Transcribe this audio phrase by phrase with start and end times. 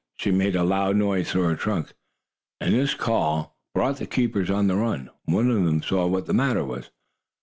[0.17, 1.93] She made a loud noise through her trunk,
[2.59, 5.11] and this call brought the keepers on the run.
[5.25, 6.89] One of them saw what the matter was.